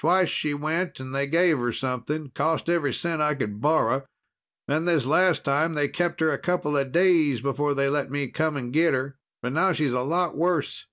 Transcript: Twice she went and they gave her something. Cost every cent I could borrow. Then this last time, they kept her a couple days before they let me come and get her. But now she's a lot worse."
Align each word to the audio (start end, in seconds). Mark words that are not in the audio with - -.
Twice 0.00 0.28
she 0.28 0.52
went 0.52 1.00
and 1.00 1.14
they 1.14 1.26
gave 1.26 1.56
her 1.56 1.72
something. 1.72 2.28
Cost 2.34 2.68
every 2.68 2.92
cent 2.92 3.22
I 3.22 3.34
could 3.34 3.58
borrow. 3.62 4.04
Then 4.68 4.84
this 4.84 5.06
last 5.06 5.46
time, 5.46 5.72
they 5.72 5.88
kept 5.88 6.20
her 6.20 6.30
a 6.30 6.36
couple 6.36 6.74
days 6.84 7.40
before 7.40 7.72
they 7.72 7.88
let 7.88 8.10
me 8.10 8.28
come 8.28 8.58
and 8.58 8.70
get 8.70 8.92
her. 8.92 9.16
But 9.40 9.54
now 9.54 9.72
she's 9.72 9.94
a 9.94 10.00
lot 10.02 10.36
worse." 10.36 10.88